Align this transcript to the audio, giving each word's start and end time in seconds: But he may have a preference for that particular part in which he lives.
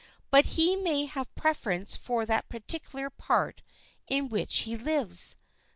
But 0.31 0.47
he 0.57 0.75
may 0.75 1.05
have 1.05 1.27
a 1.27 1.39
preference 1.39 1.95
for 1.95 2.25
that 2.25 2.49
particular 2.49 3.11
part 3.11 3.61
in 4.07 4.29
which 4.29 4.61
he 4.61 4.75
lives. 4.75 5.35